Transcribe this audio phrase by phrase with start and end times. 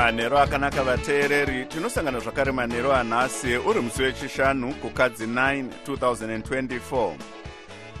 [0.00, 7.12] manhero akanaka vateereri tinosangana zvakare manhero anhasi uri musi wechishanu kukadzi 9 2024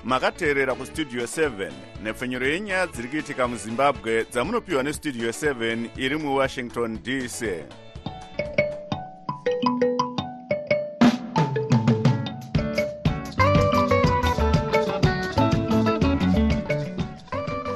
[0.04, 1.72] makateerera kustudio 7
[2.04, 7.44] nhepfenyuro yenyaya dziri kuitika muzimbabwe dzamunopiwa nestudio 7 iri muwashington dc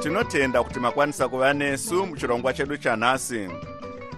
[0.03, 3.49] tinotenda kuti makwanisa kuva nesu muchirongwa chedu chanhasi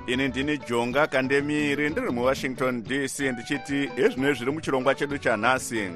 [0.08, 5.90] ini ndini jonga kandemiri ndiri muwashington dc ndichiti ezvino zviri muchirongwa chedu chanhasi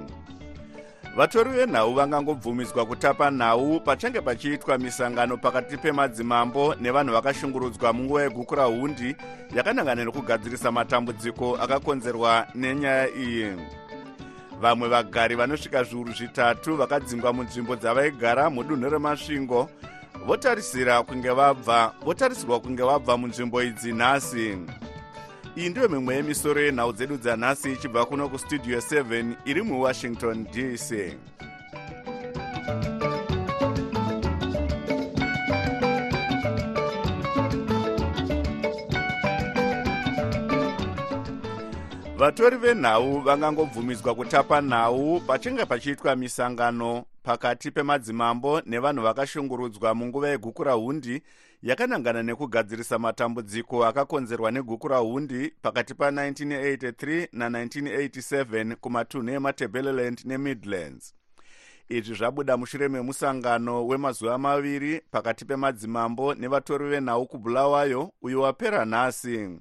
[1.15, 9.15] vatori venhau vangangobvumiswa kutapa nhau pachange pachiitwa misangano pakati pemadzimambo nevanhu vakashungurudzwa munguva yegukura hundi
[9.55, 13.51] yakanangana nekugadzirisa matambudziko akakonzerwa nenyaya iyi.
[14.61, 19.69] Vamwe vagari vanosvika zviuru zvitatu vakadzingwa munzvimbo dzavaigara mudunhu remasvingo
[20.25, 24.57] votarisira kunge vabva votarisirwa kunge vabva munzvimbo idzi nhasi.
[25.55, 30.89] Iyi ndiyo mimwe yemisoro yenhau dzedu dzanhasi ichibva kuno kustudio 7 iri muwashington dc
[42.17, 51.21] vatori venhau vangangobvumiswa kutapa nhau pachinge pachiitwa misangano pakati pemadzimambo nevanhu vakashungurudzwa munguva yegukura hundi
[51.63, 61.13] yakanangana nekugadzirisa matambudziko akakonzerwa negukura hundi pakati pa1983 na1987 kumatunhu ematebeleland nemidlands.
[61.89, 69.59] Izvi zvabuda mushure memusangano wemazuva maviri pakati pemadzimambo nevatori venhau kubhulawayo uyo wapera nhasi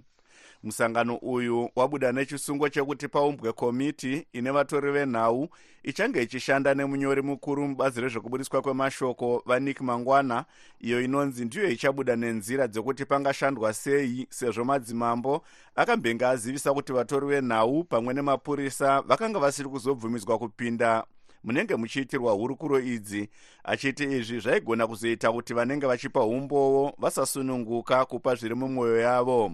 [0.62, 5.48] musangano uyu wabuda nechisungo chekuti paumbwe komiti ine vatori venhau
[5.82, 10.44] ichange ichishanda nemunyori mukuru mubazi rezvekubudiswa kwemashoko vanik mangwana.
[10.80, 15.44] Iyo inonzi ndiyo ichabuda nenzira dzekuti pangashandwa sei sezvo madzimambo
[15.76, 21.04] akambenge azivisa kuti vatori venhau pamwe nemapurisa vakanga vasiri kuzobvumiswa kupinda.
[21.44, 23.28] Munenge muchiitirwa hurukuro idzi
[23.64, 29.52] achiti izvi zvaigona kuzoita kuti vanenge vachipa umbowo vasasununguka kupa zviri mumwoyo yavo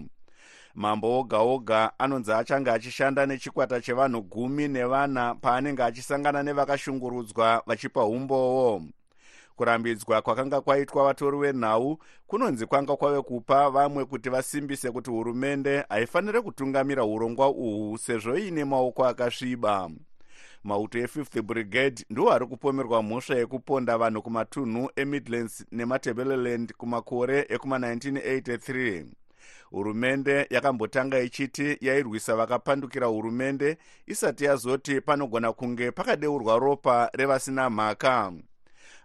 [0.77, 8.81] mambo oga oga anonzi achange achishanda nechikwata chevanhu gumi nevana paanenge achisangana nevakashungurudzwa vachipa umbowo
[9.55, 16.41] kurambidzwa kwakanga kwaitwa vatori venhau kunonzi kwanga kwave kupa vamwe kuti vasimbise kuti hurumende haifaniri
[16.41, 19.89] kutungamira urongwa uhwu sezvo iine maoko akasviba.
[20.63, 29.05] Mauto e5th brigade ndiwo ari kupomerwa mhosva yekuponda vanhu kumatunhu emidlands nematebeleland kumakore ekuma1983
[29.69, 33.77] hurumende yakambotanga ichiti yairwisa vakapandukira hurumende
[34.07, 38.33] isati yazoti panogona kunge pakadeurwa ropa revasina mhaka.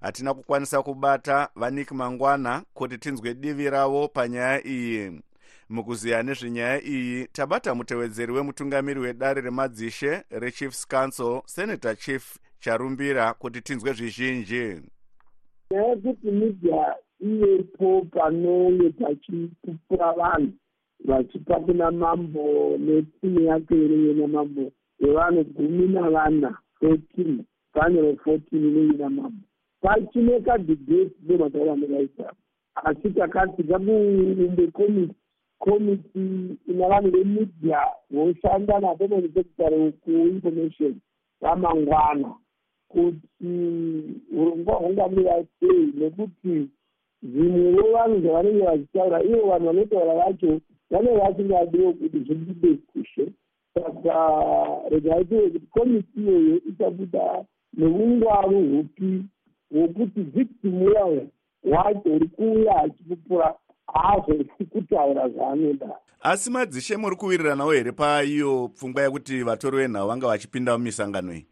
[0.01, 5.21] Hatina kukwanisa kubata vanik mangwana kuti tinzwe divi ravo panyaya iyi.
[5.69, 13.93] Mukuziya nezvenyaya iyi tabata mutevedzeri wemutungamiri wedare remadzishe rechiefs council senator chief charumbira kuti tinzwe
[13.93, 14.81] zvizhinji.
[15.71, 20.53] Nyaya yekuti midya ivepo panonge pachipupura vanhu
[21.05, 29.43] vachipa kuna mambo netimu yake inenge namambo yevanhu gumi navana fourteen panero fourteen inenge namambo.
[29.81, 32.33] Pachine kadhibheti ndomataura nevaisa
[32.75, 35.15] asi takati ngamuumbe komiti
[35.59, 37.81] komiti ina vanhu vemidya
[38.11, 40.95] voshanda napermanent secretary kuinformation
[41.41, 42.35] ramangwana
[42.89, 43.49] kuti
[44.37, 46.69] urongwa hungamira sei nekuti
[47.23, 50.61] zvimwewo vanhu zvavanenge vachitaura ivo vanhu vanotaura vacho
[50.91, 53.27] vanenge vasingadiwo kuti zvibude kushe.
[53.75, 54.15] Saka
[54.91, 57.45] regaitiwe kuti komiti iyoyo ichabuda
[57.77, 59.25] neungwaru hupi
[59.71, 61.27] hwokuti victim uyayo
[61.65, 63.55] wacho uri kuuya achipupura
[63.87, 65.91] haazorisi kutaura zvaanoda.
[66.21, 71.47] Asi madzishe muri kuwiriranawo here paiyo pfungwa yekuti vatori venhau vanga vachipinda mumisangano iyi?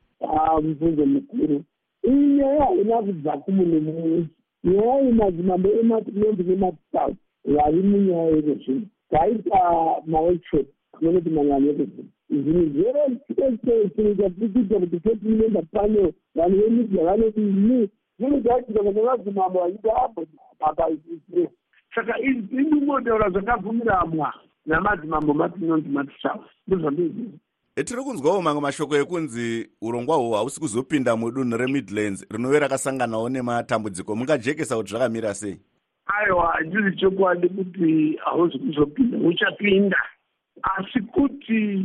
[0.63, 1.63] Mubvunzo mukuru.
[2.05, 4.27] Iyi nyaya haina kubva kumune mumwe
[4.65, 9.61] iyi madzimambo ematinonzi nemasouth vari munyaya yezo zvino taita
[10.07, 10.67] maworkshop
[10.97, 18.85] anonoti manganyekezini zvinhu zvese chinoita tikuita kuti fotinemba panel vanhu vemidya vanoti ni zvinhu zvaitika
[18.85, 20.27] kana madzimambo vachita apo
[20.61, 21.51] apaisire
[21.95, 24.35] saka indingotaura zvakabvumiramwa
[24.67, 27.31] namadzimambo matinonzi matisouth ndozvandizii
[27.75, 34.17] tiri kunzwawo mamwe mashoko ekunzi urongwa uhwu hausi kuzopinda mudunhu remidlands rinove rakasanganawo nematambudziko.
[34.17, 35.61] Mungajekesa kuti zvakamira sei?
[36.07, 39.97] Aiwa handisi chokwadi kuti hauzi kuzopinda uchapinda
[40.63, 41.79] asi kuti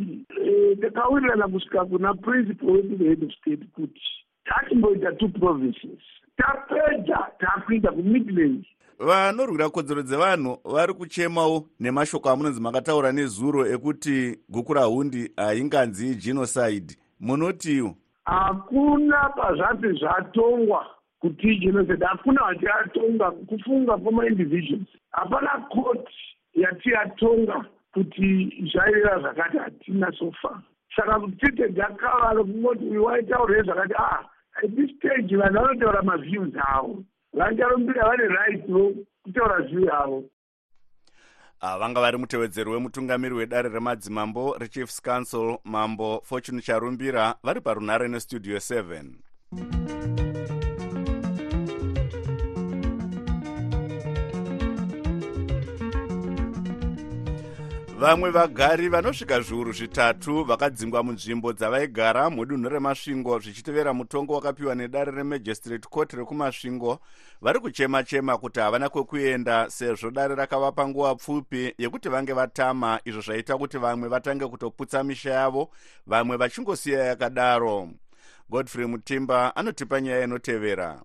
[0.81, 4.01] takawirirana kusvika kuna principal wedu head of state kuti
[4.45, 5.99] tatimboita two provinces.
[6.37, 8.65] Tapedza takuinda kumidlands
[8.99, 16.95] vanorwira kodzero dzevanhu vari kuchemawo nemashoko amunonzi makataura nezuro ekuti guku rahundi hainganzi genocide.
[17.19, 17.95] Munotiwo
[18.25, 20.85] hakuna pazvati zvatongwa
[21.19, 26.09] kuti genocide hakuna vatiyatonga kufunga kwamaindividuals hapana court
[26.53, 30.61] yati yatonga kuti zvaireva zvakati hatina sofa
[30.95, 34.23] saka kuti tite dzakavaro kungoti uyu waitaurei zvakati ah
[34.63, 37.03] at this stage vanhu vanotaura maviews avo
[37.37, 38.65] vanjarumbira vane right
[39.23, 40.23] kutaura view yavo
[41.61, 48.57] ah, vanga vari mutevedzeri wemutungamiri wedare remadzimambo rechiefs council mambo fortune charumbira vari parunhare nestudio
[48.57, 49.03] 7
[57.99, 65.87] vamwe vagari vanosvika zviuru zvitatu vakadzingwa munzvimbo dzavaigara mudunhu remasvingo zvichitevera mutongo wakapiwa nedare remagistrate
[65.89, 66.99] court rekumasvingo.
[67.41, 72.99] Vari kuchema-chema kuti havana kwekuenda sezvo dare rakavapa nguva pfupi yekuti vange vatama.
[73.05, 75.69] Izvo zvaita kuti vamwe vatange kutoputsa misha yavo
[76.07, 77.89] vamwe vachingosiya yakadaro.
[78.49, 81.01] Godfrey mutimba anotipa nyaya inotevera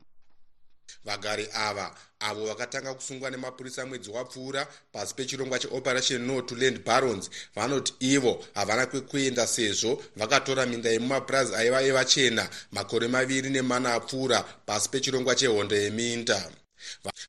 [1.04, 7.30] vagari ava avo vakatanga kusungwa nemapurisa mwedzi wapfuura pasi pechirongwa cheoperation no to land barons.
[7.54, 14.88] Vanoti ivo havana kwekuenda sezvo vakatora minda yemumapurazi aiva evachena makore maviri nemana apfuura pasi
[14.88, 16.50] pechirongwa chehondo yeminda.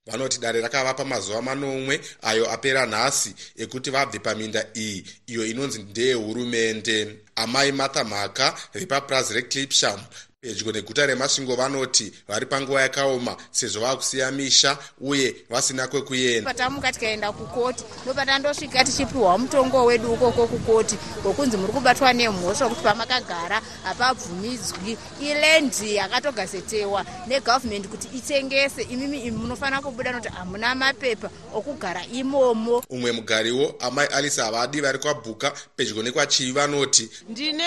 [0.06, 5.06] Vanoti dare rakavapa mazuva manomwe ayo apera nhasi ekuti vabve paminda iyi.
[5.28, 6.98] Iyo inonzi ndeyehurumende.
[7.36, 10.00] Amai martha mhaka vepapurazi reclipsham
[10.42, 16.92] pedyo neguta remasvingo vanoti vari panguva yakaoma sezvo vava kusiya misha uye vasina kwekuenda patamuka
[16.92, 24.98] tikaenda kukoti ndopatandosvika tichipiwa mutongo wedu ukoko kukoti kwokunzi muri kubatwa nemhosva kuti pamakagara hapabvumidzwi.
[25.22, 28.82] Ilendi yakatogazetewa negavhumendi kuti itengese.
[28.82, 32.84] Imimi imi munofanira kubuda nokuti hamuna mapepa okugara imomo.
[32.90, 37.64] Umwe mugariwo amai alisa havadi vari kwabhuka pedyo nekwachivi vanoti ndine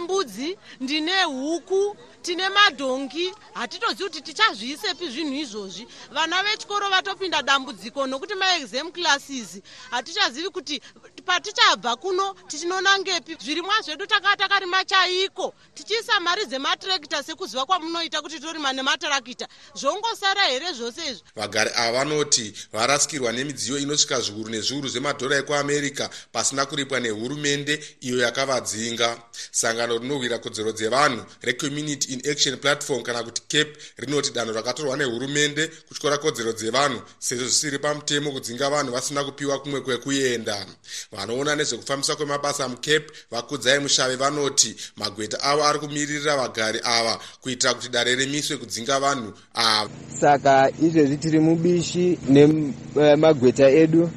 [0.00, 5.88] mbudzi ndine huku tine madhongi hatitozivi kuti tichazviisepi zvinhu izvozvi.
[6.12, 9.60] Vana vechikoro vatopinda dambudziko nokuti maexam classes
[9.90, 10.82] hatichazivi kuti
[11.26, 18.72] patichabva kuno tichinonangepi zvirimwa zvedu takava takarima chaiko tichiisa mari dzematirekita sekuziva kwamunoita kuti torima
[18.72, 21.22] nematarakita zvongosara here zvose izvi?
[21.36, 29.22] Vagari ava vanoti varasikirwa nemidziyo inosvika zviuru nezviuru zvemadhora ekuamerica pasina kuripwa nehurumende iyo yakavadzinga.
[29.50, 35.70] Sangano rinorwira kodzero dzevanhu recommunity in action platform kana kuti cape rinoti danho rakatorwa nehurumende
[35.88, 40.66] kutyora kodzero dzevanhu sezvo zvisiri pamutemo kudzinga vanhu vasina kupiwa kumwe kwekuenda.
[41.12, 47.88] Vanoona nezvekufambiswa kwemabasa mucape vakudzai mushave vanoti magweta avo ari kumiririra vagari ava kuitira kuti
[47.88, 49.90] dare remiswe kudzinga vanhu ava.
[50.20, 54.10] Saka izvezvi tiri mubishi nemagweta edu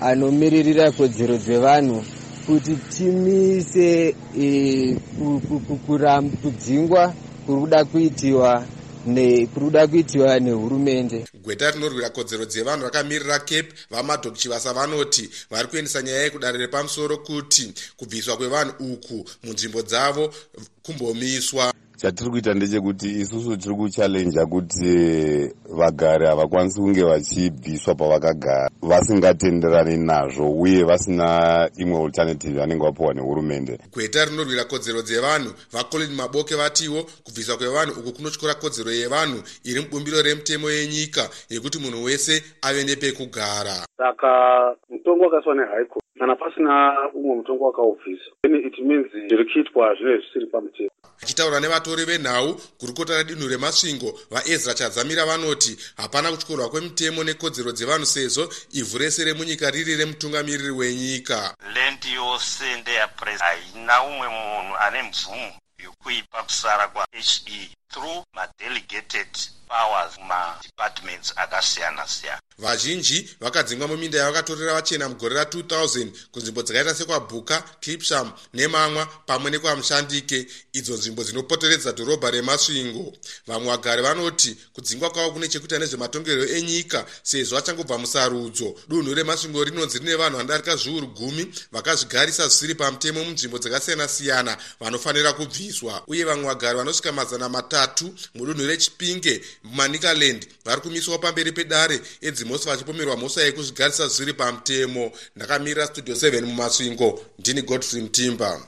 [0.00, 2.04] anomiririra kodzero dzevanhu
[2.46, 4.96] kuti timise e,
[6.42, 7.14] kudzingwa
[7.46, 8.66] kuri kuda kuitiwa
[9.04, 11.24] kuri kuda kuitiwa nehurumende.
[11.42, 17.72] Gweta rinorwira kodzero dzevanhu rakamirira cape vamadhok chivasa vanoti vari kuendesa nyaya yekudare repamusoro kuti
[17.96, 20.34] kubviswa kwevanhu uku munzvimbo dzavo
[20.82, 24.86] kumbomiswa chatiri kuita ndechekuti isusu tiri kuchalenja kuti
[25.76, 28.70] vagari havakwanisi kunge vachibviswa pavakagara.
[28.82, 33.78] Vasingatenderani nazvo uye vasina imwe alternative vanenge vapiwa nehurumende.
[33.92, 40.22] Gweta rinorwira kodzero dzevanhu vacolin maboke vatiwo kubviswa kwevanhu uku kunotyora kodzero yevanhu iri mubumbiro
[40.22, 43.86] remutemo yenyika yekuti munhu wese ave nepekugara.
[43.96, 44.30] Saka
[44.90, 48.30] mutongo wakaiswa nehigh court kana pasina umwe mutongo wakaubvisa
[48.68, 50.90] it means zviri kuitwa zvinenge zvisiri pamutemo
[51.22, 58.48] achitaura nevatori venhau gurukota redunhu remasvingo vaezra chadzamira vanoti hapana kutyorwa kwemutemo nekodzero dzevanhu sezvo
[58.72, 61.54] ivhu rese remunyika riri remutungamiriri wenyika.
[61.74, 65.52] Lendi yose ndeyapres haina umwe munhu ane mvumo
[65.82, 67.22] yekuipa kusara kwahe
[67.96, 69.32] through madelegated
[69.68, 72.40] powers mumadepartments akasiyana siyana.
[72.58, 80.46] Vazhinji vakadzingwa muminda yavakatorera vachena mugore ra2000 kunzvimbo dzakaita sekwabhuka clipsham nemamwa pamwe nekwamushandike.
[80.72, 83.12] Idzo nzvimbo dzinopoteredza dhorobha remasvingo.
[83.46, 88.74] Vamwe vagari vanoti kudzingwa kwavo kune chekuita nezvematongerero enyika sezvo achangobva musarudzo.
[88.88, 96.02] Dunhu remasvingo rinonzi rine vanhu vanodarika zviuru gumi vakazvigarisa zvisiri pamutemo munzvimbo dzakasiyana-siyana vanofanira kubviswa.
[96.06, 97.85] Uye vamwe vagari vanosvika mazana matatu
[98.34, 105.12] mudunhu rechipinge mumanikaland vari kumiswawo pamberi pedare edzimosi vachipomerwa mhosva yekuzvigarisa zviri pamutemo.
[105.36, 107.24] Ndakamirira studio 7 mumasvingo.
[107.38, 108.60] Ndini godfrey mutimba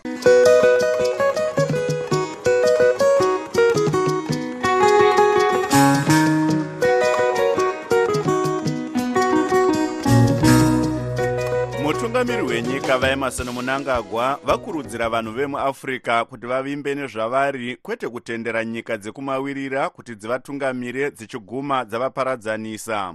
[12.18, 20.14] mutungamiri hwenyika vaemarson munangagwa vakurudzira vanhu vemuafrica kuti vavimbe nezvavari kwete kutendera nyika dzekumawirira kuti
[20.14, 23.14] dzivatungamire dzichiguma dzavaparadzanisa.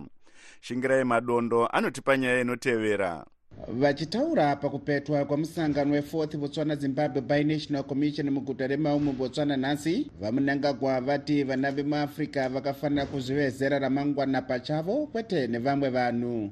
[0.62, 3.26] Shingirai madondo anotipa nyaya inotevera
[3.68, 11.72] vachitaura pakupetwa kwamusangano wefourth botswana zimbabwe binational commission muguta remau mubotswana nhasi vamunangagwa vati vana
[11.72, 16.50] vemuafrica vakafanira kuzvivezera ramangwana pachavo kwete nevamwe vanhu.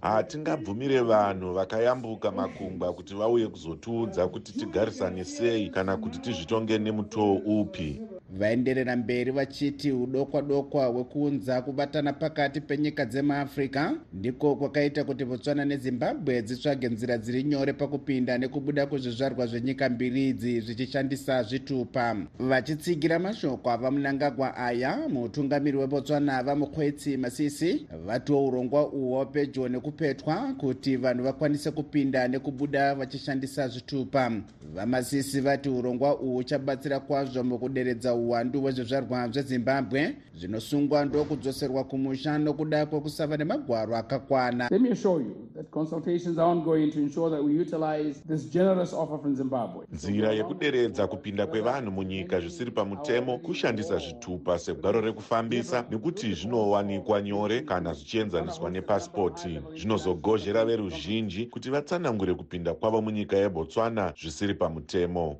[0.00, 8.00] Hatingabvumire vanhu vakayambuka makungwa kuti vauye kuzotiudza kuti tigarisane sei kana kuti tizvitonge nemutoo upi
[8.30, 16.42] vaenderera mberi vachiti udokwa dokwa hwekuunza kubatana pakati penyika dzemuafrica ndiko kwakaita kuti botswana nezimbabwe
[16.42, 22.16] dzitsvage nzira dziri nyore pakupinda nekubuda kuzvizvarwa zvenyika mbiri idzi zvichishandisa zvitupa.
[22.38, 30.96] Vachitsigira mashoko ava munangagwa aya mutungamiri webotswana vamukwetsi masisi vatiwo urongwa uhwo pedyo nekupetwa kuti
[30.96, 34.32] vanhu vakwanise kupinda nekubuda vachishandisa zvitupa.
[34.74, 40.16] Vamasisi vati urongwa uhwu huchabatsira kwazvo mukuderedza uwandu hwezvizvarwa zvezimbabwe.
[40.34, 44.68] Zvinosungwa ndokudzoserwa kumusha nokuda kwekusava nemagwaro akakwana.
[44.70, 48.92] Let me assure you that consultations are ongoing to ensure that we utilize this generous
[48.92, 49.86] offer from Zimbabwe.
[49.92, 57.92] nzira yekuderedza kupinda kwevanhu munyika zvisiri pamutemo kushandisa zvitupa segwaro rekufambisa nekuti zvinowanikwa nyore kana
[57.92, 59.60] zvichienzaniswa nepasipoti.
[59.76, 65.36] Zvinozogozhera veruzhinji kuti vatsanangure kupinda kwavo munyika yebotswana zvisiri pamutemo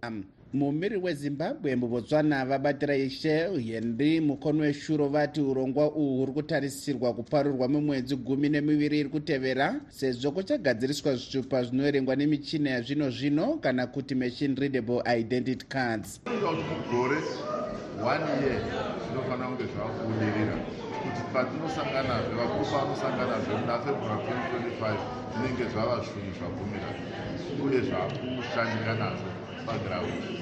[0.57, 3.35] mumiri wezimbabwe mubotswana vabatira ishe
[3.67, 10.31] henry mukono weshuro vati urongwa uhwu huri kutarisirwa kuparurwa mumwedzi gumi nemiviri iri kutevera sezvo
[10.33, 16.21] kuchagadziriswa zvitupa zvinoverengwa nemichina yazvino zvino kana kuti machine readable identity cards.
[16.91, 17.21] Gore
[18.03, 18.61] one year
[19.05, 20.57] zvinofanira kunge zvavakubudirira
[21.03, 24.23] kuti patinosangana zvevakuru pavanosangana zvemuna february
[24.81, 24.97] 2025
[25.33, 27.01] zvinenge zvava zvinhu zvabvumirana
[27.65, 30.37] uye zvakushandika nazvo pagiraundi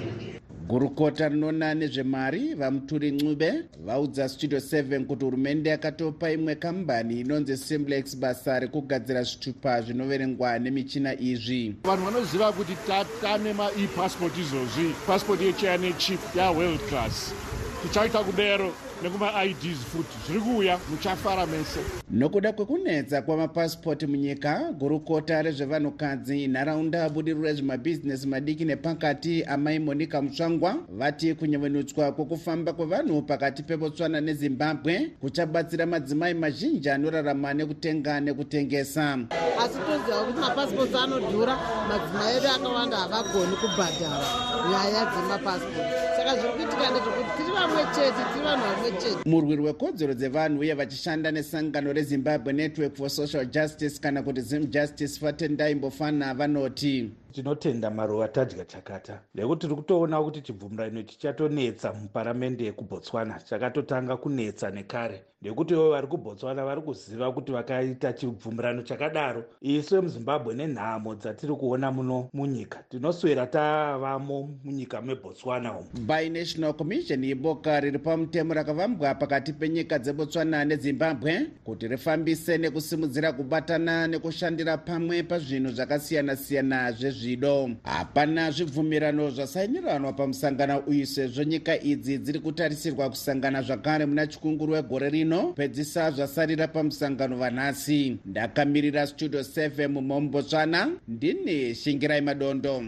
[0.69, 3.51] gurukota rinoona nezvemari vamuturi ncube
[3.87, 11.21] vaudza studio 7 kuti hurumende yakatopa imwe kambani inonzi simplex basa rekugadzira zvitupa zvinoverengwa nemichina
[11.21, 11.77] izvi.
[11.85, 17.35] Vanhu vanoziva kuti tatane maepassport izvozvi passport yechina nechip yaworld class.
[17.83, 18.73] Tichaita kudero
[19.05, 21.81] nekuma-ids futi zviri kuuya muchafara mese.
[22.11, 31.35] Nokuda kwekunetsa kwamapasipoti munyika gurukota rezvevanhukadzi nharaunda budiriro rezvemabhizinesi madiki nepakati amai monica mutsvangwa vati
[31.35, 39.19] kunyevenutswa kwokufamba kwevanhu pakati pebotswana nezimbabwe kuchabatsira madzimai mazhinji anorarama nekutenga nekutengesa.
[39.61, 41.59] Asi toziva kuti mapasipoti anodhura
[41.89, 44.27] madzimai edu akawanda havagoni kubhadhara
[44.71, 46.04] nyaya dzemapasipoti
[46.35, 49.29] saka zviri kuitika ndezvokuti tiri vamwe chete tiri vanhu vamwe chete.
[49.31, 55.21] Murwiri wekodzero dzevanhu uye vachishanda nesangano rezimbabwe network for social justice kana kuti zim justice
[55.21, 59.21] fatendai mbofana vanoti tinotenda maruva tadya chakata.
[59.35, 63.41] Nekuti tiri kutoona kuti chibvumirano chichatonetsa muparamende yekubotswana.
[63.45, 69.45] Chakatotanga kunetsa nekare nekuti ivo vari kubotswana vari kuziva kuti vakaita chibvumirano chakadaro.
[69.61, 72.79] Isu emuzimbabwe nenhamo dzatiri kuona muno munyika.
[72.89, 75.89] Tinoswera tavamo munyika mebotswana umu.
[76.07, 84.79] Binational commission iboka riri pamutemo rakavambwa pakati penyika dzebotswana nezimbabwe kuti rifambise nekusimudzira kubatana nekushandira
[84.79, 87.71] pamwe pazvinhu zvakasiyana-siyana zvezvido.
[87.83, 95.11] Hapana zvibvumirano zvasainiranwa pamusangano uyu sezvo nyika idzi dziri kutarisirwa kusangana zvakare muna chikunguru wegore
[95.11, 98.17] rino pedzisa zvasarira pamusangano vanhasi.
[98.27, 102.85] Ndakamirira studio 7 mumombotswana ndini shingirai madondo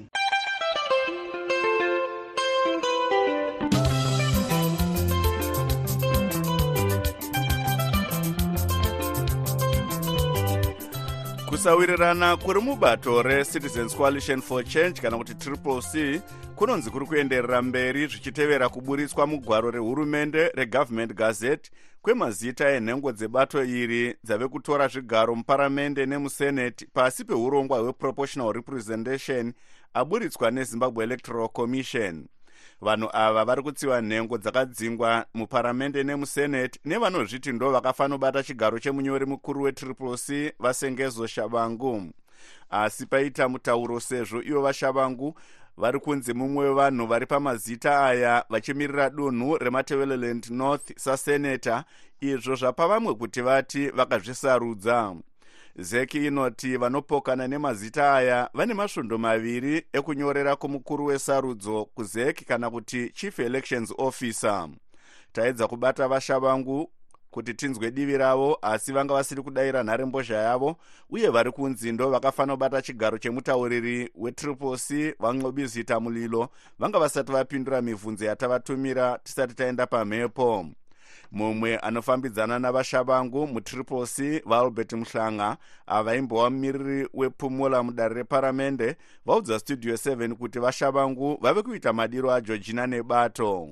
[11.56, 16.20] kusawirirana kuri mubato recitizens coalition for change kana kuti triple c
[16.56, 21.70] kunonzi kuri kuenderera mberi zvichitevera kuburitswa mugwaro rehurumende regovernment gazette
[22.02, 29.52] kwemazita enhengo dzebato iri dzave kutora zvigaro muparamende nemuseneti pasi peurongwa hweproportional representation
[29.94, 32.26] aburitswa nezimbabwe electoral commission
[32.80, 40.16] vanhu ava vari kutsiva nhengo dzakadzingwa muparamende nemuseneti nevanozviti ndo vakafanobata chigaro chemunyori mukuru wetriple
[40.16, 42.12] c vasengezo shavangu
[42.70, 45.34] asi paita mutauro sezvo ivo vashavangu
[45.76, 51.84] vari kunzi mumwe wevanhu vari pamazita aya vachimirira dunhu remateveleland north saseneta
[52.20, 55.14] izvo zvapa vamwe kuti vati vakazvisarudza
[55.78, 63.38] zeki inoti vanopokana nemazita aya vane masvondo maviri ekunyorera kumukuru wesarudzo kuzeki kana kuti chief
[63.38, 64.68] elections officer.
[65.32, 66.90] Taedza kubata vashavangu
[67.30, 70.76] kuti tinzwe divi ravo asi vanga vasiri kudayira nharembozha yavo
[71.10, 77.82] uye vari kunzi ndo vakafanira kubata chigaro chemutauriri wetriple c vanxobizita mulilo vanga vasati vapindura
[77.82, 80.66] mibvunzo yatavatumira tisati taenda pamhepo
[81.32, 85.56] mumwe anofambidzana navashavangu mutriple c vaalbert muhlanga
[85.86, 93.68] avaimbova mumiriri wepumula mudare reparamende vaudza studio 7 kuti vashavangu vave kuita madiro ageorgina nebato.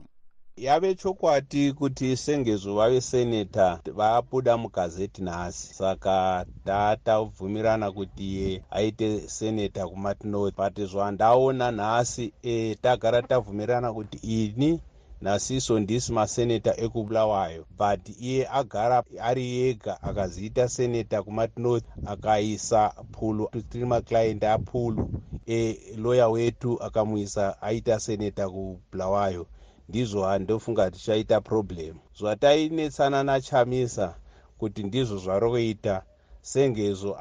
[0.56, 5.74] Yave chokwadi kuti sengezvo vave seneta vabuda mugazeti nhasi.
[5.74, 14.80] Saka tatabvumirana kuti iye aite seneta kumatinoti but zvandaona nhasi e, tagara tabvumirana kuti ini
[15.24, 22.80] nasiso ndisi maseneta ekubulawayo but iye agara ari yega akaziita seneta kumatinoti akaisa
[23.14, 25.02] pulu tiri maclient apulu
[25.46, 29.46] eloya wetu akamuisa aita seneta kubulawayo.
[29.88, 31.98] Ndizvo handofunga tichaita problem.
[32.18, 34.14] Zvatainetsana nachamisa
[34.58, 36.02] kuti ndizvo zvari kuita
[36.42, 37.18] sengezvo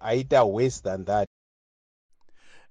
[0.00, 1.28] aita worse than that.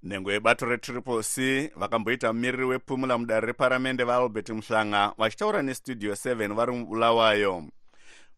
[0.06, 6.72] Nhengo yebato retriple c vakamboita mumiriri wepumula mudare reparamende vaalbert muhlanga vachitaura nestudio 7 vari
[6.72, 7.64] mubulawayo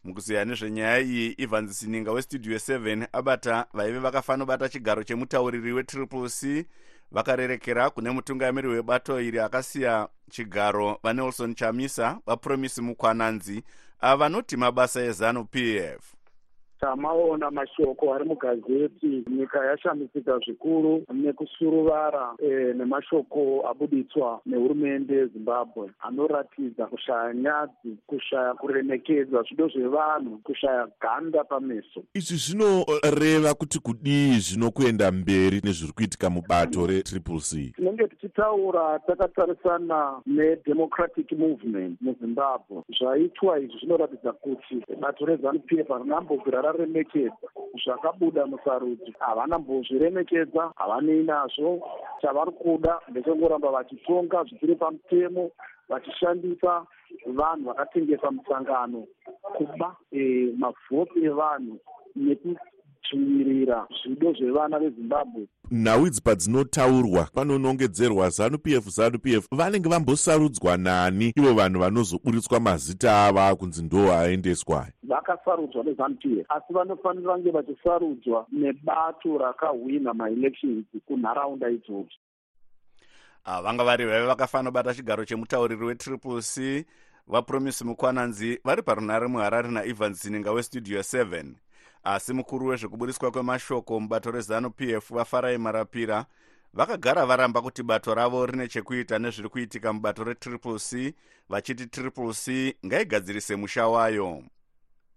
[0.04, 6.66] mukuziya nezvenyaya iyi evans sininga westudio 7 abata vaive vakafanira kubata chigaro chemutauriri wetriple c
[7.12, 13.62] vakarerekera kune mutungamiri webato iri akasiya chigaro vanelson chamisa vapromisi mukwananzi
[14.00, 16.17] ava vanoti mabasa ezanup f
[16.80, 19.24] tamaona mashoko ari mugazeti.
[19.30, 29.68] Nyika yashamisika zvikuru nekusuruvara e, nemashoko abuditswa nehurumende yezimbabwe anoratidza kushaya nyadzi kushaya kuremekedza zvido
[29.68, 32.02] zvevanhu kushaya ganda pameso.
[32.14, 37.72] Izvi zvinoreva kuti kudii zvino kuenda mberi nezviri kuitika mubato retriple c?
[37.76, 42.82] Tinenge tichitaura takatarisana nedemocratic movement muzimbabwe.
[42.98, 47.48] Zvaitwa izvi zvinoratidza kuti bato rezanup f harinambogara varemekedza
[47.84, 51.70] zvakabuda musarudzo havana mbozviremekedza havanei nazvo
[52.20, 55.50] chavari kuda ndechengoramba vachitonga zvisiri pamutemo
[55.88, 56.86] vachishandisa
[57.26, 59.06] vanhu vakatengesa musangano
[59.56, 61.78] kuba e, mavhoti evanhu
[63.12, 65.46] nekudzvinyirira zvido zvevana vezimbabwe.
[65.70, 71.32] Nhau idzi padzinotaurwa panonongedzerwa zanup f zanup f vanenge vambosarudzwa nani?
[71.36, 74.86] Ivo vanhu vanozoburitswa mazita ava kunzi ndo aendeswa.
[75.02, 82.16] Vakasarudzwa nezanup f asi vanofanira vange vachisarudzwa nebato rakahwina maelections kunharaunda idzodzo.
[83.62, 86.84] Vanga vari vaive vakafanira kubata chigaro chemutauriri wetriple c
[87.26, 91.44] vapromisi mukwananzi vari parunhare muharare naevans zininga westudio 7
[92.14, 96.26] asi mukuru wezvekuburiswa kwemashoko mubato rezanup f vafarai marapira
[96.74, 101.14] vakagara varamba kuti bato ravo rine chekuita nezviri kuitika mubato retriple c
[101.48, 104.42] vachiti triple c ngaigadzirise musha wayo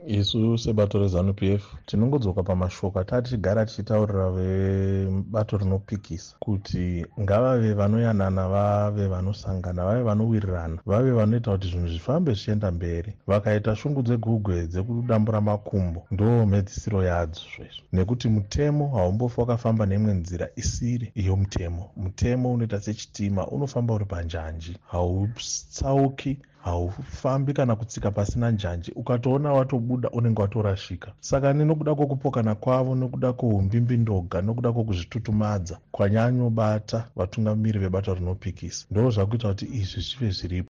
[0.08, 9.08] isu sebato rezanup f tinongodzoka pamashoko atati tichigara tichitaurira vebato rinopikisa kuti ngavave vanoyanana vave
[9.08, 13.14] vanosangana vave vanowirirana vave vanoita kuti zvinhu zvifambe zvichienda mberi.
[13.28, 17.84] Vakaita shungu dzegugwe dzekudambura makumbo ndo mhedzisiro yadzo zvezvo.
[17.94, 21.90] Nekuti mutemo haumbofi wakafamba neimwe nzira isiri iyo mutemo.
[21.98, 24.78] Mutemo unoita sechitima unofamba uri panjanji.
[24.92, 28.91] Hautsauki haufambi kana kutsika pasina njanji.
[28.95, 31.13] Ukatoona watobuda unenge watorashika.
[31.19, 38.86] Saka nenokuda kwokupokana kwavo nokuda kweumbimbi-ndoga nokuda kwokuzvitutumadza kwanyanyobata vatungamiri vebato rinopikisa.
[38.91, 40.69] Ndo zvakuita kuti izvi zvive zviripo.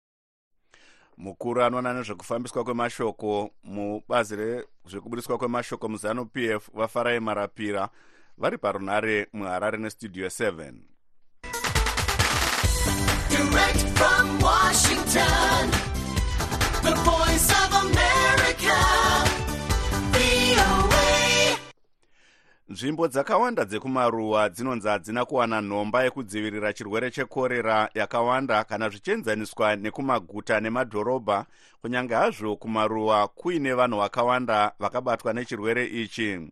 [1.17, 7.89] Mukuru anoona nezvekufambiswa kwemashoko mubazi rezvekuburiswa kwemashoko muzanup f vafarai marapira
[8.39, 10.92] vari parunhare muharare nestudio 7
[13.33, 15.71] Direct from Washington,
[16.85, 18.79] the voice of America,
[20.13, 21.57] VOA.
[22.69, 31.47] nzvimbo dzakawanda dzekumaruwa dzinonzi hadzina kuwana nhomba yekudzivirira chirwere chekorera yakawanda kana zvichienzaniswa nekumaguta nemadhorobha.
[31.83, 36.51] Kunyange hazvo kumaruwa kuine vanhu vakawanda vakabatwa nechirwere ichi.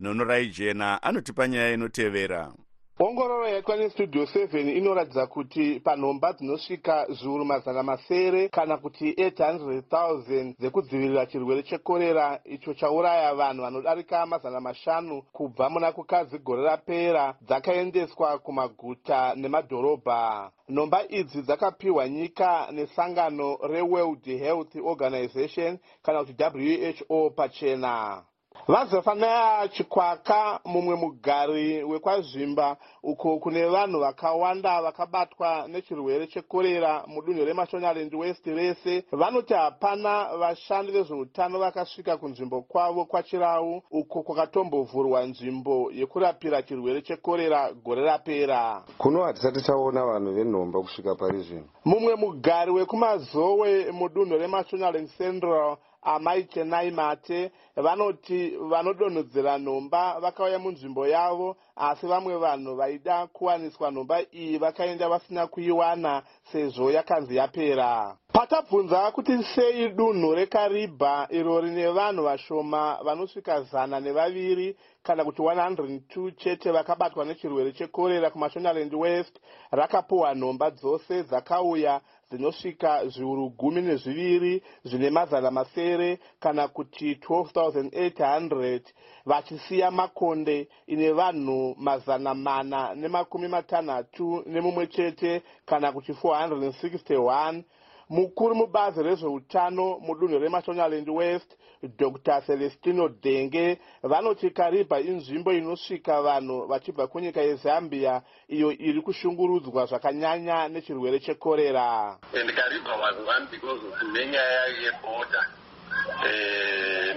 [0.00, 2.52] Nonorai jena anotipa nyaya inotevera
[2.98, 11.26] ongororo yaitwa nestudio 7 inoratidza kuti panhomba dzinosvika zviuru mazana masere kana kuti 800,000 dzekudzivirira
[11.26, 12.40] chirwere chekorera.
[12.44, 20.50] Icho chauraya vanhu vanodarika mazana mashanu kubva muna kukadzi gore rapera dzakaendeswa kumaguta nemadhorobha.
[20.68, 28.22] Nhomba idzi dzakapiwa nyika nesangano reworld health organization kana kuti who pachena
[28.68, 38.46] vazofanaya chikwaka mumwe mugari wekwazvimba uko kune vanhu vakawanda vakabatwa nechirwere chekorera mudunhu remashonarend west
[38.46, 39.04] rese.
[39.12, 48.02] Vanoti hapana vashandi vezveutano vakasvika kunzvimbo kwavo kwachirau uko kwakatombovhurwa nzvimbo yekurapira chirwere chekorera gore
[48.02, 48.82] rapera.
[48.98, 56.44] Kuno hatisati taona vanhu venhomba kusvika pari zvino mumwe mugari wekumazowe mudunhu remashonarend central amai
[56.44, 64.58] chenai mate vanoti vanodonhodzera nhomba vakauya munzvimbo yavo asi vamwe vanhu vaida kuwaniswa nhomba iyi
[64.58, 68.16] vakaenda vasina kuiwana sezvo yakanzi yapera.
[68.32, 76.32] Patabvunza kuti sei dunhu rekaribha iro rine vanhu vashoma vanosvika zana nevaviri kana kuti 102
[76.36, 79.38] chete vakabatwa nechirwere chekorera kumashonarend west
[79.70, 88.80] rakapiwa nhomba dzose dzakauya dzinosvika zviuru gumi nezviviri zvine mazana masere kana kuti 12800
[89.26, 97.62] vachisiya makonde ine vanhu mazana mana nemakumi matanhatu nemumwe chete kana kuti 461
[98.08, 101.56] mukuru mubazi rezveutano mudunhu remashonarend west
[101.88, 102.42] dr.
[102.46, 111.20] Celestino denge vanoti karibha inzvimbo inosvika vanhu vachibva kunyika yezambia iyo iri kushungurudzwa zvakanyanya nechirwere
[111.20, 115.48] chekorera and karibha was one because of nenyaya yebhoda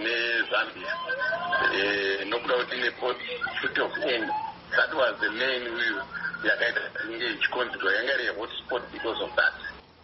[0.04, 0.94] nezambia.
[1.74, 3.18] Eh, nokuda kuti ine port
[3.62, 4.30] foot of end
[4.76, 6.02] that was the main will
[6.44, 9.54] yakaita inge ichikonzerwa yanga iri hotspot because of that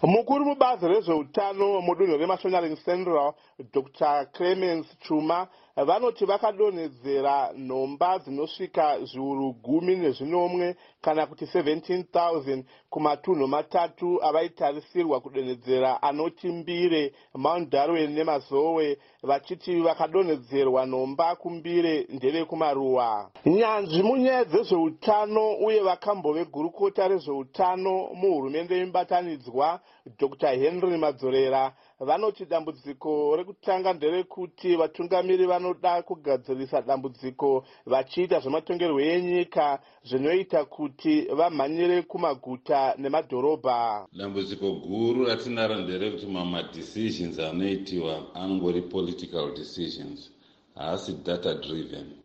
[0.03, 3.33] mukuru mubazi rezveutano mudunhu remashonarend central
[3.73, 4.25] dr.
[4.33, 15.21] Clemens chuma vanoti vakadonhedzera nhomba dzinosvika zviuru gumi nezvinomwe kana kuti 17000 kumatunhu matatu avaitarisirwa
[15.21, 23.29] kudonhedzera anoti mbire mount darwin nemazowe vachiti vakadonhedzerwa nhomba kumbire ndevekumaruwa.
[23.45, 29.79] Nyanzvi munyaya dzezveutano uye vakambove gurukota rezveutano muhurumende yemubatanidzwa
[30.19, 30.49] dr.
[30.49, 31.73] Henry madzorera
[32.05, 42.95] vanoti dambudziko rekutanga nderekuti vatungamiri vanoda kugadzirisa dambudziko vachiita zvematongerwo enyika zvinoita kuti vamhanyire kumaguta
[42.97, 44.07] nemadhorobha.
[44.13, 50.31] Dambudziko guru ratinaro nderekuti mamadecisions anoitiwa angori political decisions
[50.75, 52.22] haasi data driven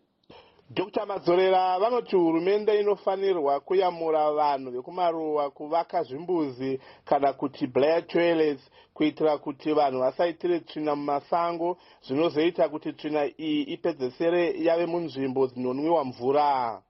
[0.70, 1.07] dr.
[1.07, 8.62] Madzorera vanoti hurumende inofanirwa kuyamura vanhu vekumaruwa kuvaka zvimbuzi kana kuti blair toilets
[8.94, 16.83] kuitira kuti vanhu vasaitire tsvina mumasango zvinozoita kuti tsvina iyi ipedzesere yave munzvimbo dzinonwiwa mvura.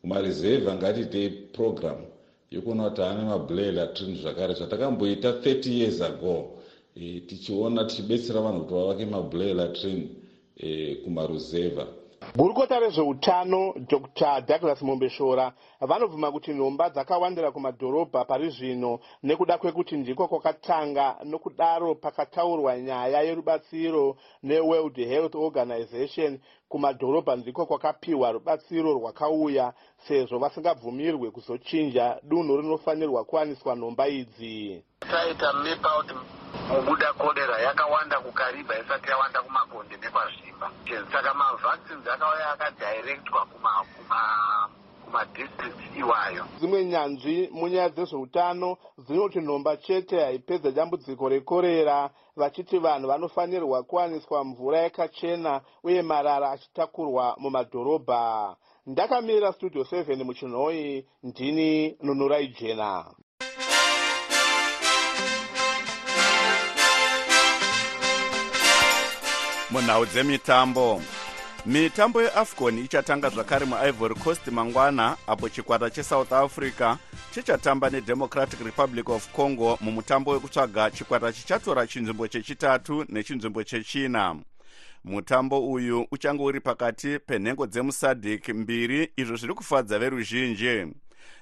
[0.00, 1.96] Kumareserva ngatiitei program
[2.50, 6.50] yekuona kuti ane mablair latrine zvakare zvatakamboita 30 years ago
[6.96, 10.08] e, tichiona tichibetsera vanhu kuti vavake mablair latrine
[10.56, 11.99] e, kumaruzevha
[12.36, 14.40] gurukota rezveutano dr.
[14.46, 22.78] Douglas mombeshora vanobvuma kuti nhomba dzakawandira kumadhorobha pari zvino nekuda kwekuti ndiko kwakatanga nokudaro pakataurwa
[22.78, 26.38] nyaya yerubatsiro neworld health organization
[26.70, 29.72] kumadhorobha ndiko kwakapiwa rubatsiro rwakauya
[30.08, 34.84] sezvo vasingabvumirwe kuzochinja dunhu rinofanirwa kuwaniswa nhomba idzi.
[35.00, 36.08] Taita map out
[36.68, 40.70] mubuda korera yakawanda kukaribha isati yawanda kumakonde nekwazvimba.
[41.12, 44.20] Saka mavaccines akauya akadirectwa kuma kuma
[45.10, 46.44] kumadistrict iwayo.
[46.58, 54.78] Dzimwe nyanzvi munyaya dzezveutano dzinoti nhomba chete haipedza dambudziko rekorera vachiti vanhu vanofanirwa kuwaniswa mvura
[54.78, 58.56] yakachena uye marara achitakurwa mumadhorobha.
[58.86, 63.04] Ndakamirira studio 7 muchinhoi ndini nunurai jena.
[69.70, 71.02] Munhau dzemitambo
[71.66, 76.96] mitambo yeafcon ichatanga zvakare muivory coast mangwana apo chikwata chesouth africa
[77.34, 84.36] chichatamba nedemocratic republic of congo mumutambo wekutsvaga chikwata chichatora chinzvimbo chechitatu nechinzvimbo chechina.
[85.04, 90.86] Mutambo uyu uchange uri pakati penhengo dzemusadhik mbiri izvo zviri kufadza veruzhinji.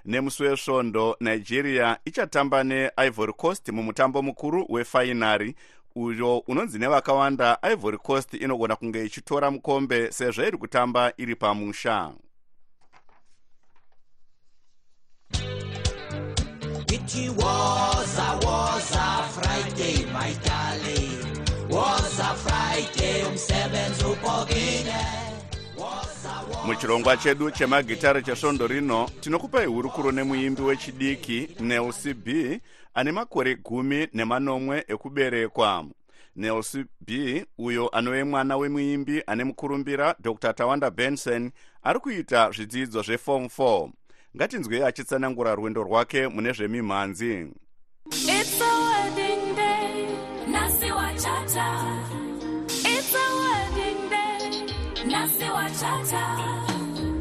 [0.04, 5.54] Nemusi wesvondo nigeria ichatamba neivory coast mumutambo mukuru wefainari
[6.02, 12.12] uyo unonzi nevakawanda ivory coast inogona kunge ichitora mukombe sezvo iri kutamba iri pamusha
[16.90, 21.68] It was a was a Friday, my darling.
[21.68, 25.28] Was a Friday, umsebenzi upokile.
[26.66, 32.60] Muchirongwa chedu chemagitare chesvondo rino tinokupai hurukuro nemuimbi wechidiki nels b
[32.94, 35.86] ane makore gumi nemanomwe ekuberekwa.
[36.36, 40.52] Nels b uyo anove mwana wemuimbi ane mukurumbira dr.
[40.52, 41.50] Tawanda benson
[41.82, 43.90] ari kuita zvidzidzo zveform 4
[44.36, 47.48] ngatinzwei achitsanangura rwendo rwake mune zvemimhanzi.
[48.10, 50.06] It's a wedding day,
[50.46, 51.68] nasi wachata.
[52.68, 56.24] It's a wedding day, nasi wachata.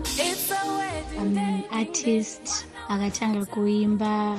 [0.03, 4.37] It's a wedding I'm an artist akatanga kuimba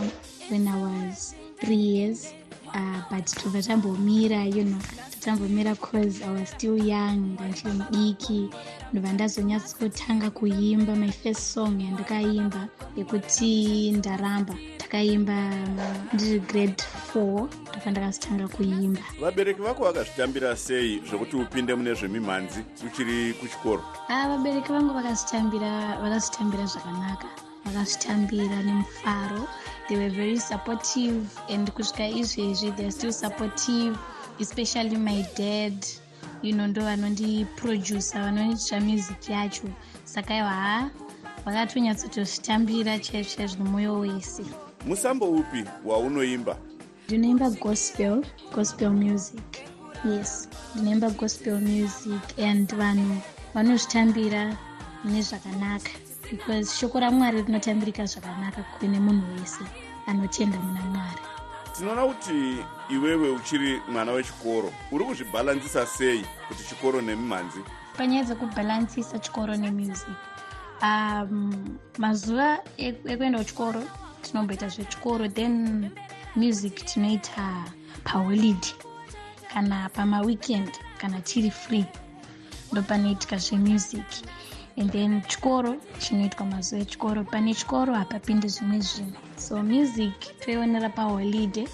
[0.51, 2.33] when I was three years
[2.75, 4.79] uh, but tobva tambomira you know
[5.11, 8.51] tatambomira cause I was still young ndanchiri mudiki
[8.93, 14.55] ndobva ndazonyatsotanga kuimba my first song yandakaimba yekuti ndaramba.
[14.79, 15.79] Takaimba um,
[16.13, 16.83] ndiri grade
[17.15, 23.85] 4 ndobva ndakazotanga kuimba vabereki vako vakazvitambira sei zvokuti upinde mune zvemimhanzi uchiri kuchikoro?
[24.09, 27.29] Ah, vabereki vangu vakazvitambira vakazvitambira zvakanaka.
[27.65, 29.49] Vakazvitambira nemufaro
[29.89, 33.99] they were very supportive and kusvika izvezvi theyare still supportive
[34.41, 35.87] especially my dad
[36.43, 39.69] you know ndo vanondiproducer vanondiitira music yacho.
[40.05, 40.91] Saka iva ha
[41.45, 44.43] vakatonyatsotozvitambira chaizvo chaizvo nemwoyo wese.
[44.87, 46.57] Musambo upi waunoimba?
[47.07, 48.25] Ndinoimba gospel
[48.55, 49.69] gospel music.
[50.05, 53.17] Yes ndinoimba gospel music and vanhu
[53.55, 54.57] vanozvitambira
[55.05, 55.91] nezvakanaka
[56.31, 59.65] because shoko ramwari rinotambirika zvakanaka kune munhu wese
[60.07, 61.21] anotenda muna mwari.
[61.77, 62.57] Tinoona kuti
[62.91, 67.59] iwewe uchiri mwana wechikoro uri kuzvibhalanzisa sei kuti chikoro nemimhanzi
[67.97, 70.09] panyaya dzekubhalansisa chikoro nemusic
[70.83, 73.83] um, mazuva ek- ekuenda kuchikoro
[74.23, 75.91] tinomboita zvechikoro then
[76.37, 77.65] music tinoita
[78.05, 78.73] paholiday
[79.55, 81.85] kana pamaweekend kana tiri free
[82.73, 84.07] ndo panoitika zvemusic
[84.79, 89.13] and then chikoro chinoitwa mazuva echikoro pane chikoro hapapindi zvimwe zvinhu.
[89.37, 91.69] So music toionera paholide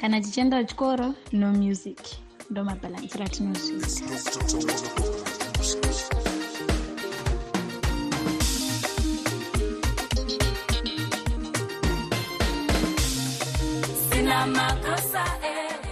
[0.00, 1.98] kana tichienda chikoro no music.
[2.50, 3.86] Ndo mabhalansiro atinozviita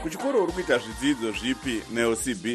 [0.02, 2.46] kuchikoro uri kuita zvidzidzo zvipi neocb?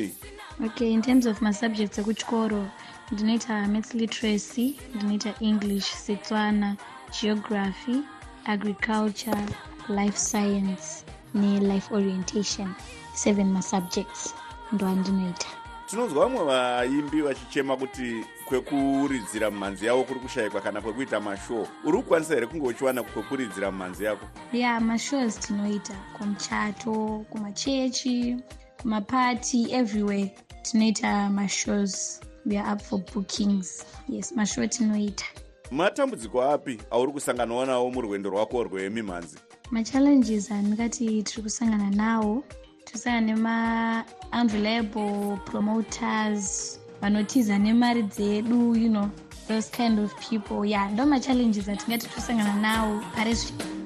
[0.66, 2.70] Okay in terms of masubjects ekuchikoro
[3.12, 6.76] ndinoita maths literacy ndinoita english setswana
[7.22, 7.98] geography
[8.46, 9.46] agriculture
[9.90, 12.74] life science ne-life orientation.
[13.14, 14.36] Seven masubjects
[14.72, 15.48] ndo andinoita.
[15.86, 21.68] Tinonzwa vamwe vaimbi vachichema kuti kwekuridzira mumhanzi yavo kuri kushayikwa kana kwekuita mashow.
[21.84, 24.26] Uri kukwanisa here kunge uchiwana kwekuridzira mumhanzi yako?
[24.54, 25.94] Ya yeah, mashows tinoita.
[26.18, 28.38] Kumuchato kumachechi
[28.82, 33.86] kumapati everywhere tinoita mashows we are up for bookings.
[34.10, 35.26] Yes mashow tinoita
[35.72, 39.38] matambudziko api auri kusanganawo nawo murwendo rwako rwemimhanzi
[39.72, 42.44] machallenges andingati tiri kusangana nawo
[42.86, 49.10] tosangana nema-unreliable promoters vanotiza nemari dzedu you know
[49.48, 50.66] those kind of people.
[50.66, 53.81] Ya yeah, ndo machallenges atingati tosangana nawo parizvi It's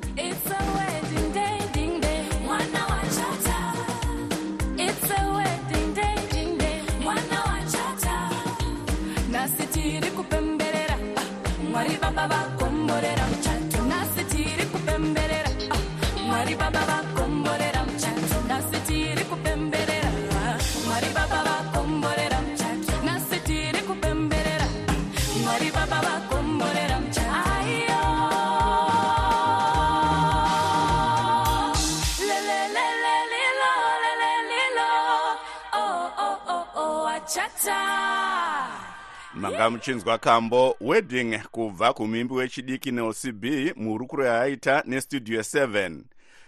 [39.55, 45.99] manga muchinzwa kambo wedding kubva kumimbi wechidiki nelcb muhurukuro yaaita nestudio 7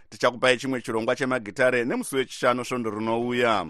[0.10, 3.66] tichakupai chimwe chirongwa chemagitare nemusi wechishanu svondo rinouya.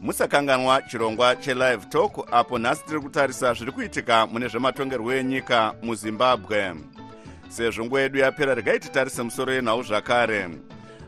[0.00, 6.74] Musakanganwa chirongwa chelive talk apo nhasi tiri kutarisa zviri kuitika mune zvematongerwo enyika muzimbabwe.
[7.48, 10.48] Sezvo nguva yedu yapera regai titarise musoro yenhau zvakare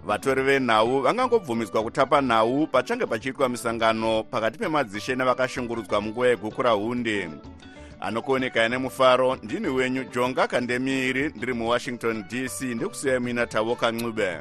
[0.07, 7.31] vatori venhau vangangobvumiswa kutapa nhau pachange pachiitwa misangano pakati pemadzishe nevakashungurudzwa munguva yegukura hunde
[8.01, 14.41] anokuonekai nemufaro ndini wenyu jonga kandemiri ndiri muwashington dc ndekusiyai muina tavoka ncube